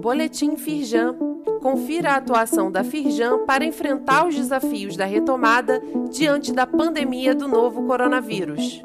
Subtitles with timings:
[0.00, 1.16] Boletim Firjan.
[1.62, 5.80] Confira a atuação da Firjan para enfrentar os desafios da retomada
[6.10, 8.82] diante da pandemia do novo coronavírus.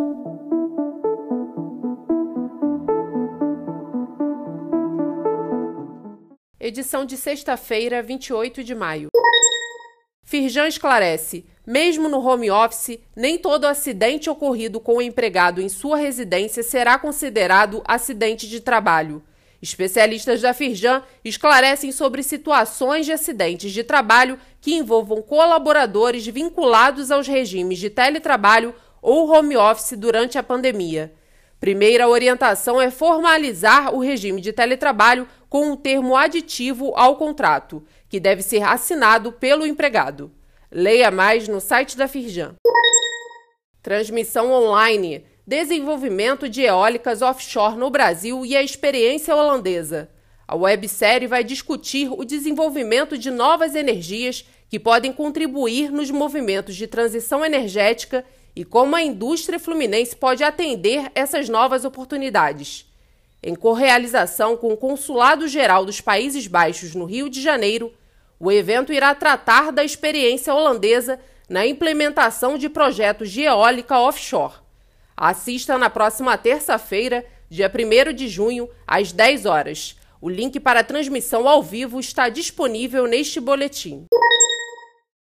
[6.58, 9.10] Edição de sexta-feira, 28 de maio.
[10.24, 15.98] Firjan esclarece: mesmo no home office, nem todo acidente ocorrido com o empregado em sua
[15.98, 19.22] residência será considerado acidente de trabalho.
[19.62, 27.28] Especialistas da Firjan esclarecem sobre situações de acidentes de trabalho que envolvam colaboradores vinculados aos
[27.28, 31.14] regimes de teletrabalho ou home office durante a pandemia.
[31.60, 38.20] Primeira orientação é formalizar o regime de teletrabalho com um termo aditivo ao contrato, que
[38.20, 40.32] deve ser assinado pelo empregado.
[40.72, 42.54] Leia mais no site da Firjan.
[43.82, 50.12] Transmissão online Desenvolvimento de eólicas offshore no Brasil e a experiência holandesa.
[50.48, 56.86] A websérie vai discutir o desenvolvimento de novas energias que podem contribuir nos movimentos de
[56.86, 58.24] transição energética
[58.56, 62.86] e como a indústria fluminense pode atender essas novas oportunidades.
[63.42, 67.92] Em correalização com o Consulado Geral dos Países Baixos no Rio de Janeiro,
[68.40, 74.54] o evento irá tratar da experiência holandesa na implementação de projetos de eólica offshore.
[75.18, 79.98] Assista na próxima terça-feira, dia 1 de junho, às 10 horas.
[80.22, 84.06] O link para a transmissão ao vivo está disponível neste boletim.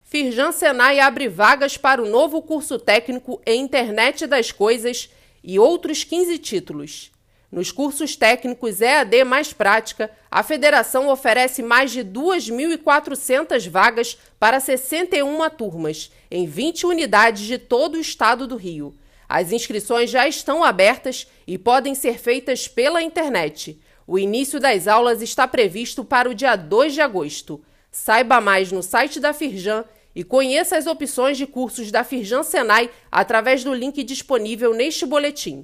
[0.01, 5.09] Firjan Senai abre vagas para o novo curso técnico em Internet das Coisas
[5.43, 7.11] e outros 15 títulos.
[7.51, 15.49] Nos cursos técnicos EAD mais prática, a federação oferece mais de 2.400 vagas para 61
[15.49, 18.93] turmas, em 20 unidades de todo o estado do Rio.
[19.27, 23.79] As inscrições já estão abertas e podem ser feitas pela internet.
[24.05, 27.63] O início das aulas está previsto para o dia 2 de agosto.
[27.91, 29.85] Saiba mais no site da Firjan
[30.15, 35.63] e conheça as opções de cursos da Firjan Senai através do link disponível neste boletim.